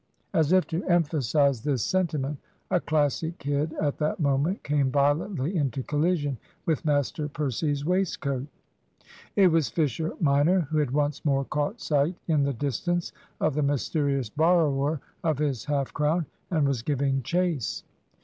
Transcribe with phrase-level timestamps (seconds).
[0.33, 2.39] As if to emphasise this sentiment,
[2.71, 8.47] a Classic kid at that moment came violently into collision with Master Percy's waistcoat.
[9.35, 13.61] It was Fisher minor, who had once more caught sight in the distance of the
[13.61, 17.83] mysterious borrower of his half crown, and was giving chase.